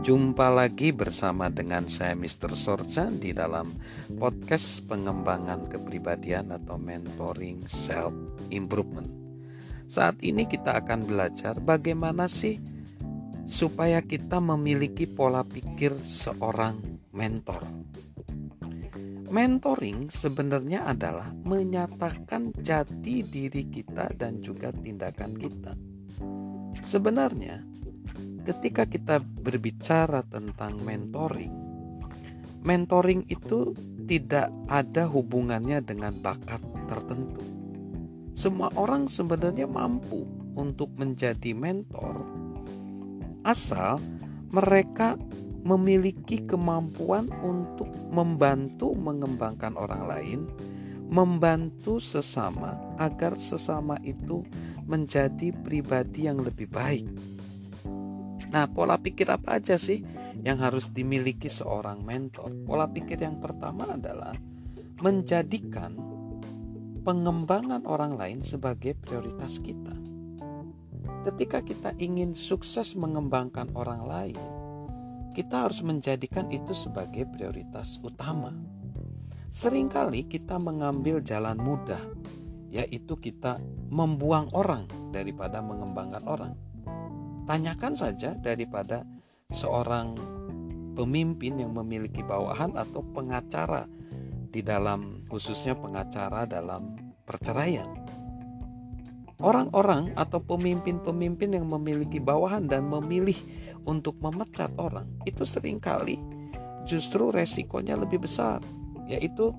Jumpa 0.00 0.48
lagi 0.48 0.96
bersama 0.96 1.52
dengan 1.52 1.84
saya 1.84 2.16
Mr. 2.16 2.56
Sorja 2.56 3.12
di 3.12 3.36
dalam 3.36 3.76
podcast 4.16 4.80
pengembangan 4.88 5.68
kepribadian 5.68 6.56
atau 6.56 6.80
mentoring 6.80 7.68
self 7.68 8.16
improvement. 8.48 9.12
Saat 9.92 10.24
ini 10.24 10.48
kita 10.48 10.80
akan 10.80 11.04
belajar 11.04 11.60
bagaimana 11.60 12.32
sih 12.32 12.56
supaya 13.44 14.00
kita 14.00 14.40
memiliki 14.40 15.04
pola 15.04 15.44
pikir 15.44 15.92
seorang 16.00 16.80
mentor. 17.12 17.60
Mentoring 19.28 20.08
sebenarnya 20.08 20.88
adalah 20.88 21.28
menyatakan 21.44 22.56
jati 22.56 23.20
diri 23.20 23.68
kita 23.68 24.16
dan 24.16 24.40
juga 24.40 24.72
tindakan 24.72 25.36
kita. 25.36 25.76
Sebenarnya 26.80 27.69
ketika 28.50 28.82
kita 28.82 29.22
berbicara 29.22 30.26
tentang 30.26 30.82
mentoring, 30.82 31.54
mentoring 32.66 33.22
itu 33.30 33.78
tidak 34.10 34.50
ada 34.66 35.06
hubungannya 35.06 35.78
dengan 35.86 36.10
bakat 36.18 36.58
tertentu. 36.90 37.46
Semua 38.34 38.74
orang 38.74 39.06
sebenarnya 39.06 39.70
mampu 39.70 40.26
untuk 40.58 40.90
menjadi 40.98 41.54
mentor, 41.54 42.26
asal 43.46 44.02
mereka 44.50 45.14
memiliki 45.62 46.42
kemampuan 46.42 47.30
untuk 47.46 47.86
membantu 48.10 48.98
mengembangkan 48.98 49.78
orang 49.78 50.10
lain, 50.10 50.40
membantu 51.06 52.02
sesama 52.02 52.74
agar 52.98 53.38
sesama 53.38 53.94
itu 54.02 54.42
menjadi 54.90 55.54
pribadi 55.62 56.26
yang 56.26 56.42
lebih 56.42 56.66
baik 56.66 57.06
Nah, 58.50 58.66
pola 58.66 58.98
pikir 58.98 59.30
apa 59.30 59.62
aja 59.62 59.78
sih 59.78 60.02
yang 60.42 60.58
harus 60.58 60.90
dimiliki 60.90 61.46
seorang 61.46 62.02
mentor? 62.02 62.50
Pola 62.66 62.90
pikir 62.90 63.22
yang 63.22 63.38
pertama 63.38 63.94
adalah 63.94 64.34
menjadikan 64.98 65.94
pengembangan 67.06 67.86
orang 67.86 68.18
lain 68.18 68.42
sebagai 68.42 68.98
prioritas 68.98 69.62
kita. 69.62 69.94
Ketika 71.30 71.62
kita 71.62 71.94
ingin 72.02 72.34
sukses 72.34 72.98
mengembangkan 72.98 73.70
orang 73.78 74.02
lain, 74.02 74.40
kita 75.30 75.70
harus 75.70 75.86
menjadikan 75.86 76.50
itu 76.50 76.74
sebagai 76.74 77.30
prioritas 77.30 78.02
utama. 78.02 78.50
Seringkali 79.54 80.26
kita 80.26 80.58
mengambil 80.58 81.22
jalan 81.22 81.54
mudah, 81.54 82.02
yaitu 82.74 83.14
kita 83.14 83.62
membuang 83.94 84.50
orang 84.58 84.90
daripada 85.14 85.62
mengembangkan 85.62 86.24
orang 86.26 86.54
tanyakan 87.50 87.98
saja 87.98 88.38
daripada 88.38 89.02
seorang 89.50 90.14
pemimpin 90.94 91.58
yang 91.58 91.74
memiliki 91.74 92.22
bawahan 92.22 92.78
atau 92.78 93.02
pengacara 93.02 93.90
di 94.54 94.62
dalam 94.62 95.26
khususnya 95.26 95.74
pengacara 95.74 96.46
dalam 96.46 96.94
perceraian. 97.26 97.90
Orang-orang 99.42 100.14
atau 100.14 100.38
pemimpin-pemimpin 100.38 101.58
yang 101.58 101.66
memiliki 101.66 102.22
bawahan 102.22 102.70
dan 102.70 102.86
memilih 102.86 103.34
untuk 103.82 104.22
memecat 104.22 104.70
orang 104.78 105.10
itu 105.26 105.42
sering 105.42 105.82
kali 105.82 106.22
justru 106.86 107.34
resikonya 107.34 107.98
lebih 107.98 108.30
besar 108.30 108.62
yaitu 109.10 109.50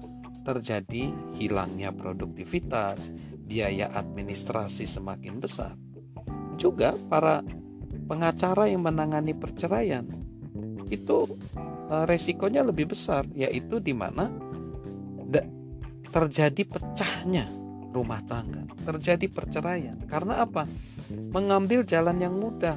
terjadi 0.47 1.11
hilangnya 1.35 1.91
produktivitas, 1.91 3.11
biaya 3.43 3.91
administrasi 3.91 4.87
semakin 4.87 5.43
besar. 5.43 5.75
Juga 6.55 6.95
para 7.11 7.43
pengacara 8.11 8.67
yang 8.67 8.83
menangani 8.83 9.31
perceraian 9.31 10.03
itu 10.91 11.39
uh, 11.87 12.03
resikonya 12.03 12.67
lebih 12.67 12.91
besar 12.91 13.23
yaitu 13.31 13.79
di 13.79 13.95
mana 13.95 14.27
terjadi 16.11 16.67
pecahnya 16.67 17.47
rumah 17.95 18.19
tangga, 18.27 18.67
terjadi 18.83 19.31
perceraian. 19.31 19.97
Karena 20.05 20.43
apa? 20.43 20.67
Mengambil 21.11 21.87
jalan 21.87 22.19
yang 22.19 22.35
mudah 22.35 22.75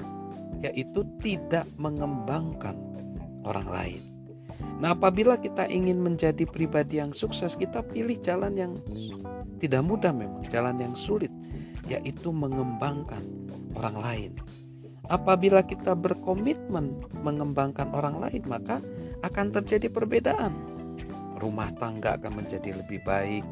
yaitu 0.62 1.02
tidak 1.20 1.66
mengembangkan 1.76 2.78
orang 3.44 3.68
lain. 3.68 4.02
Nah, 4.78 4.94
apabila 4.94 5.36
kita 5.36 5.66
ingin 5.66 5.98
menjadi 6.00 6.46
pribadi 6.46 7.02
yang 7.02 7.10
sukses, 7.10 7.58
kita 7.58 7.82
pilih 7.82 8.16
jalan 8.22 8.54
yang 8.54 8.72
tidak 9.58 9.82
mudah 9.82 10.14
memang, 10.14 10.46
jalan 10.48 10.78
yang 10.78 10.94
sulit, 10.94 11.30
yaitu 11.90 12.30
mengembangkan 12.30 13.22
orang 13.76 13.96
lain. 13.98 14.32
Apabila 15.12 15.60
kita 15.60 15.92
berkomitmen 15.92 17.04
mengembangkan 17.20 17.92
orang 17.92 18.24
lain, 18.24 18.40
maka 18.48 18.80
akan 19.20 19.52
terjadi 19.52 19.92
perbedaan. 19.92 20.52
Rumah 21.36 21.76
tangga 21.76 22.16
akan 22.16 22.40
menjadi 22.40 22.72
lebih 22.72 23.04
baik, 23.04 23.44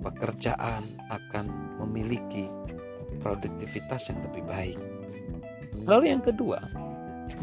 pekerjaan 0.00 0.88
akan 1.12 1.76
memiliki 1.84 2.48
produktivitas 3.20 4.08
yang 4.08 4.24
lebih 4.24 4.40
baik. 4.48 4.78
Lalu, 5.84 6.16
yang 6.16 6.24
kedua, 6.24 6.64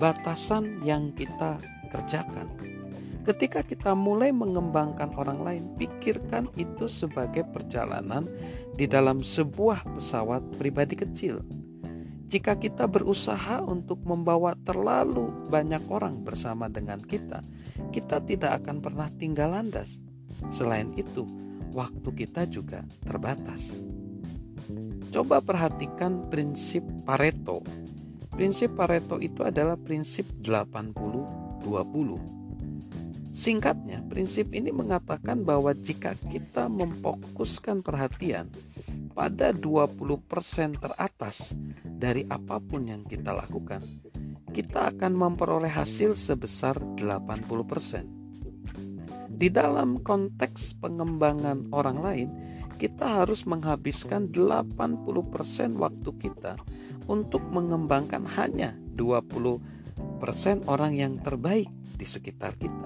batasan 0.01 0.81
yang 0.81 1.13
kita 1.13 1.61
kerjakan. 1.93 2.49
Ketika 3.21 3.61
kita 3.61 3.91
mulai 3.91 4.31
mengembangkan 4.31 5.13
orang 5.13 5.39
lain, 5.43 5.63
pikirkan 5.77 6.49
itu 6.57 6.89
sebagai 6.89 7.43
perjalanan 7.43 8.25
di 8.73 8.87
dalam 8.87 9.19
sebuah 9.19 9.83
pesawat 9.99 10.55
pribadi 10.55 10.95
kecil 10.95 11.43
jika 12.27 12.59
kita 12.59 12.91
berusaha 12.91 13.63
untuk 13.63 14.03
membawa 14.03 14.51
terlalu 14.67 15.31
banyak 15.47 15.79
orang 15.87 16.19
bersama 16.27 16.67
dengan 16.67 16.99
kita, 16.99 17.39
kita 17.95 18.19
tidak 18.19 18.59
akan 18.63 18.83
pernah 18.83 19.07
tinggal 19.15 19.55
landas. 19.55 20.03
Selain 20.51 20.91
itu, 20.99 21.23
waktu 21.71 22.09
kita 22.11 22.43
juga 22.51 22.83
terbatas. 22.99 23.79
Coba 25.07 25.39
perhatikan 25.39 26.27
prinsip 26.27 26.83
Pareto. 27.07 27.63
Prinsip 28.35 28.75
Pareto 28.75 29.23
itu 29.23 29.47
adalah 29.47 29.79
prinsip 29.79 30.27
80-20. 30.43 31.63
Singkatnya, 33.31 34.03
prinsip 34.03 34.51
ini 34.51 34.75
mengatakan 34.75 35.47
bahwa 35.47 35.71
jika 35.71 36.11
kita 36.27 36.67
memfokuskan 36.67 37.79
perhatian 37.79 38.51
pada 39.17 39.49
20% 39.49 40.77
teratas 40.77 41.57
dari 41.81 42.21
apa 42.29 42.61
pun 42.61 42.85
yang 42.85 43.01
kita 43.01 43.33
lakukan, 43.33 43.81
kita 44.53 44.93
akan 44.93 45.17
memperoleh 45.17 45.73
hasil 45.73 46.13
sebesar 46.13 46.77
80%. 47.01 48.05
Di 49.33 49.49
dalam 49.49 50.05
konteks 50.05 50.77
pengembangan 50.77 51.73
orang 51.73 51.97
lain, 51.97 52.29
kita 52.77 53.25
harus 53.25 53.49
menghabiskan 53.49 54.29
80% 54.29 55.01
waktu 55.81 56.09
kita 56.21 56.53
untuk 57.09 57.41
mengembangkan 57.49 58.21
hanya 58.37 58.77
20% 58.93 59.65
orang 60.69 60.93
yang 60.93 61.17
terbaik 61.25 61.65
di 61.97 62.05
sekitar 62.05 62.53
kita. 62.53 62.85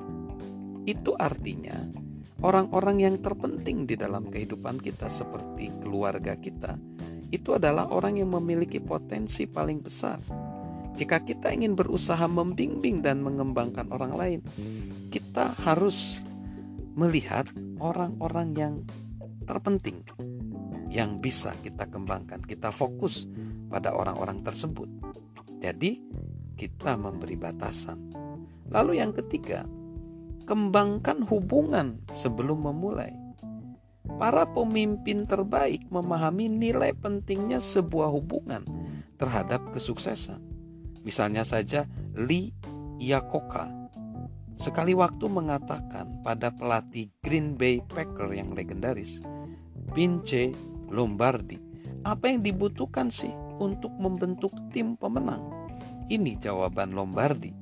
Itu 0.87 1.11
artinya 1.19 1.75
orang-orang 2.41 2.97
yang 3.05 3.15
terpenting 3.21 3.85
di 3.85 3.95
dalam 3.97 4.29
kehidupan 4.29 4.81
kita 4.81 5.07
seperti 5.07 5.69
keluarga 5.81 6.37
kita 6.37 6.77
itu 7.31 7.55
adalah 7.55 7.87
orang 7.87 8.19
yang 8.19 8.29
memiliki 8.35 8.83
potensi 8.83 9.47
paling 9.47 9.79
besar. 9.79 10.19
Jika 10.99 11.23
kita 11.23 11.55
ingin 11.55 11.79
berusaha 11.79 12.27
membimbing 12.27 12.99
dan 12.99 13.23
mengembangkan 13.23 13.87
orang 13.95 14.13
lain, 14.19 14.39
kita 15.07 15.55
harus 15.63 16.19
melihat 16.99 17.47
orang-orang 17.79 18.49
yang 18.51 18.73
terpenting 19.47 20.03
yang 20.91 21.23
bisa 21.23 21.55
kita 21.63 21.87
kembangkan. 21.87 22.43
Kita 22.43 22.75
fokus 22.75 23.23
pada 23.71 23.95
orang-orang 23.95 24.43
tersebut. 24.43 24.91
Jadi, 25.63 26.03
kita 26.59 26.99
memberi 26.99 27.39
batasan. 27.39 28.11
Lalu, 28.67 28.99
yang 28.99 29.15
ketiga, 29.15 29.63
kembangkan 30.51 31.23
hubungan 31.31 32.03
sebelum 32.11 32.67
memulai. 32.67 33.15
Para 34.19 34.43
pemimpin 34.43 35.23
terbaik 35.23 35.87
memahami 35.87 36.51
nilai 36.51 36.91
pentingnya 36.91 37.63
sebuah 37.63 38.11
hubungan 38.11 38.67
terhadap 39.15 39.71
kesuksesan. 39.71 40.43
Misalnya 41.07 41.47
saja 41.47 41.87
Lee 42.19 42.51
Iacocca 42.99 43.71
sekali 44.59 44.91
waktu 44.91 45.23
mengatakan 45.31 46.19
pada 46.19 46.51
pelatih 46.51 47.07
Green 47.23 47.55
Bay 47.55 47.79
Packer 47.87 48.35
yang 48.35 48.51
legendaris, 48.51 49.23
Vince 49.95 50.51
Lombardi, 50.91 51.63
apa 52.03 52.27
yang 52.27 52.43
dibutuhkan 52.43 53.07
sih 53.07 53.31
untuk 53.55 53.95
membentuk 53.95 54.51
tim 54.75 54.99
pemenang? 54.99 55.47
Ini 56.11 56.35
jawaban 56.43 56.91
Lombardi. 56.91 57.60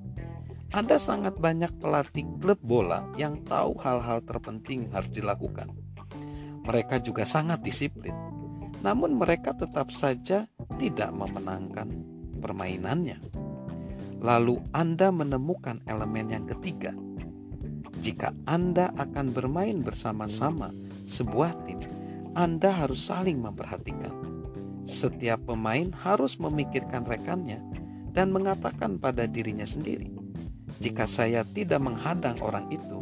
Ada 0.69 1.01
sangat 1.01 1.41
banyak 1.41 1.81
pelatih 1.81 2.29
klub 2.37 2.61
bola 2.61 3.09
yang 3.17 3.41
tahu 3.41 3.73
hal-hal 3.81 4.21
terpenting 4.21 4.85
harus 4.93 5.09
dilakukan. 5.09 5.73
Mereka 6.61 7.01
juga 7.01 7.25
sangat 7.25 7.65
disiplin, 7.65 8.13
namun 8.85 9.17
mereka 9.17 9.57
tetap 9.57 9.89
saja 9.89 10.45
tidak 10.77 11.09
memenangkan 11.09 11.89
permainannya. 12.37 13.17
lalu 14.19 14.59
Anda 14.75 15.15
menemukan 15.15 15.79
elemen 15.87 16.27
yang 16.27 16.43
ketiga. 16.43 16.91
Jika 18.03 18.35
Anda 18.43 18.91
akan 18.99 19.31
bermain 19.31 19.79
bersama-sama 19.79 20.75
sebuah 21.07 21.55
tim, 21.63 21.79
Anda 22.35 22.83
harus 22.83 23.07
saling 23.07 23.39
memperhatikan. 23.39 24.11
Setiap 24.83 25.47
pemain 25.47 25.87
harus 26.03 26.35
memikirkan 26.35 27.07
rekannya 27.07 27.63
dan 28.11 28.35
mengatakan 28.35 28.99
pada 28.99 29.23
dirinya 29.23 29.63
sendiri, 29.63 30.11
"Jika 30.79 31.05
saya 31.05 31.43
tidak 31.43 31.83
menghadang 31.83 32.39
orang 32.39 32.71
itu, 32.71 32.99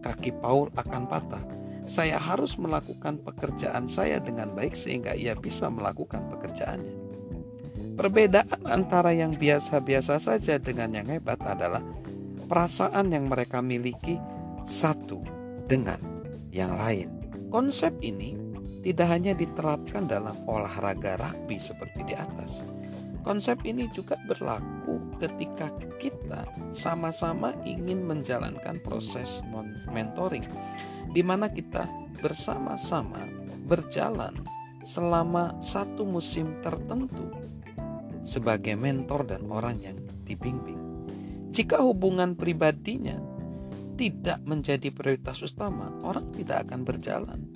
kaki 0.00 0.32
Paul 0.40 0.72
akan 0.72 1.04
patah. 1.06 1.44
Saya 1.84 2.16
harus 2.20 2.56
melakukan 2.56 3.20
pekerjaan 3.24 3.88
saya 3.88 4.20
dengan 4.20 4.52
baik 4.56 4.72
sehingga 4.76 5.12
ia 5.12 5.36
bisa 5.36 5.68
melakukan 5.68 6.26
pekerjaannya." 6.32 6.96
Perbedaan 8.00 8.64
antara 8.64 9.12
yang 9.12 9.36
biasa-biasa 9.36 10.16
saja 10.16 10.56
dengan 10.56 10.96
yang 10.96 11.04
hebat 11.04 11.36
adalah 11.44 11.84
perasaan 12.48 13.12
yang 13.12 13.28
mereka 13.28 13.60
miliki 13.60 14.16
satu 14.64 15.20
dengan 15.68 16.00
yang 16.48 16.74
lain. 16.80 17.12
Konsep 17.52 17.92
ini 18.00 18.32
tidak 18.80 19.12
hanya 19.12 19.36
diterapkan 19.36 20.08
dalam 20.08 20.32
olahraga 20.48 21.20
rugby 21.20 21.60
seperti 21.60 22.00
di 22.08 22.14
atas. 22.16 22.64
Konsep 23.30 23.62
ini 23.62 23.86
juga 23.94 24.18
berlaku 24.26 24.98
ketika 25.22 25.70
kita 26.02 26.50
sama-sama 26.74 27.54
ingin 27.62 28.02
menjalankan 28.02 28.82
proses 28.82 29.38
mentoring 29.86 30.42
di 31.14 31.22
mana 31.22 31.46
kita 31.46 31.86
bersama-sama 32.18 33.22
berjalan 33.70 34.34
selama 34.82 35.54
satu 35.62 36.02
musim 36.02 36.58
tertentu 36.58 37.30
sebagai 38.26 38.74
mentor 38.74 39.22
dan 39.22 39.46
orang 39.46 39.78
yang 39.78 39.94
dibimbing. 40.26 41.06
Jika 41.54 41.86
hubungan 41.86 42.34
pribadinya 42.34 43.14
tidak 43.94 44.42
menjadi 44.42 44.90
prioritas 44.90 45.38
utama, 45.46 45.86
orang 46.02 46.34
tidak 46.34 46.66
akan 46.66 46.82
berjalan. 46.82 47.46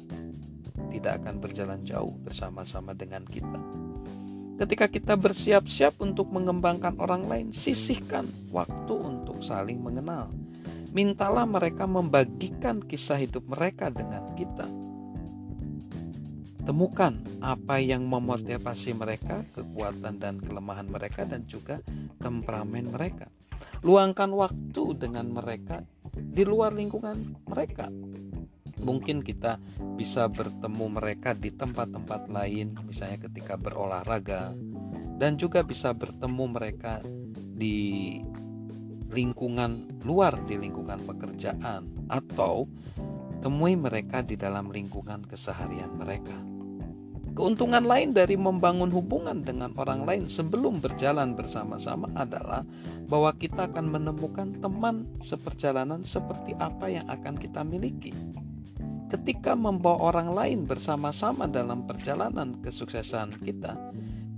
Tidak 0.95 1.19
akan 1.19 1.43
berjalan 1.43 1.83
jauh 1.83 2.15
bersama-sama 2.23 2.95
dengan 2.95 3.27
kita. 3.27 3.84
Ketika 4.55 4.87
kita 4.87 5.19
bersiap-siap 5.19 5.99
untuk 5.99 6.31
mengembangkan 6.31 6.95
orang 7.03 7.27
lain, 7.27 7.49
sisihkan 7.51 8.31
waktu 8.55 8.95
untuk 8.95 9.43
saling 9.43 9.83
mengenal. 9.83 10.31
Mintalah 10.95 11.43
mereka 11.43 11.91
membagikan 11.91 12.79
kisah 12.79 13.19
hidup 13.19 13.51
mereka 13.51 13.91
dengan 13.91 14.23
kita. 14.39 14.71
Temukan 16.63 17.19
apa 17.43 17.83
yang 17.83 18.07
memotivasi 18.07 18.95
mereka, 18.95 19.43
kekuatan 19.59 20.23
dan 20.23 20.39
kelemahan 20.39 20.87
mereka, 20.87 21.27
dan 21.27 21.43
juga 21.51 21.83
temperamen 22.23 22.95
mereka. 22.95 23.27
Luangkan 23.83 24.31
waktu 24.33 24.83
dengan 24.97 25.35
mereka 25.35 25.83
di 26.15 26.47
luar 26.47 26.73
lingkungan 26.73 27.43
mereka. 27.51 27.91
Mungkin 28.85 29.25
kita 29.25 29.57
bisa 29.97 30.29
bertemu 30.29 31.01
mereka 31.01 31.33
di 31.33 31.49
tempat-tempat 31.49 32.29
lain, 32.29 32.77
misalnya 32.85 33.25
ketika 33.25 33.57
berolahraga, 33.57 34.53
dan 35.17 35.41
juga 35.41 35.65
bisa 35.65 35.97
bertemu 35.97 36.45
mereka 36.53 37.01
di 37.35 38.21
lingkungan 39.09 40.03
luar, 40.05 40.37
di 40.45 40.61
lingkungan 40.61 41.01
pekerjaan, 41.09 41.89
atau 42.13 42.69
temui 43.41 43.77
mereka 43.77 44.21
di 44.21 44.37
dalam 44.37 44.69
lingkungan 44.69 45.25
keseharian 45.25 45.97
mereka. 45.97 46.35
Keuntungan 47.35 47.83
lain 47.83 48.15
dari 48.15 48.39
membangun 48.39 48.95
hubungan 48.95 49.43
dengan 49.43 49.75
orang 49.75 50.07
lain 50.07 50.25
sebelum 50.31 50.79
berjalan 50.79 51.35
bersama-sama 51.35 52.07
adalah 52.15 52.63
bahwa 53.11 53.35
kita 53.35 53.67
akan 53.67 53.91
menemukan 53.91 54.55
teman 54.63 55.11
seperjalanan 55.19 56.07
seperti 56.07 56.55
apa 56.63 56.87
yang 56.87 57.03
akan 57.11 57.35
kita 57.35 57.67
miliki. 57.67 58.15
Ketika 59.13 59.53
membawa 59.53 60.11
orang 60.15 60.29
lain 60.33 60.61
bersama-sama 60.65 61.45
dalam 61.45 61.85
perjalanan 61.85 62.59
kesuksesan 62.65 63.37
kita, 63.45 63.77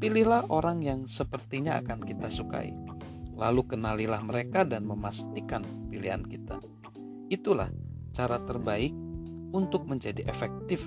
pilihlah 0.03 0.51
orang 0.53 0.83
yang 0.83 1.01
sepertinya 1.07 1.79
akan 1.81 2.03
kita 2.03 2.29
sukai. 2.29 2.75
Lalu 3.37 3.63
kenalilah 3.77 4.21
mereka 4.25 4.65
dan 4.67 4.89
memastikan 4.89 5.63
pilihan 5.89 6.25
kita. 6.25 6.59
Itulah 7.31 7.71
cara 8.17 8.41
terbaik 8.43 8.93
untuk 9.53 9.87
menjadi 9.87 10.25
efektif 10.27 10.83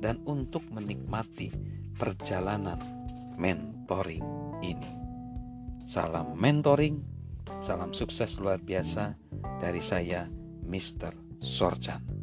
dan 0.00 0.18
untuk 0.24 0.64
menikmati 0.72 1.52
perjalanan 1.94 2.80
mentoring 3.36 4.24
ini. 4.64 4.90
Salam 5.84 6.36
mentoring, 6.36 7.00
salam 7.60 7.92
sukses 7.92 8.36
luar 8.40 8.60
biasa 8.60 9.16
dari 9.60 9.82
saya, 9.84 10.28
Mr. 10.64 11.40
Sorchan. 11.40 12.19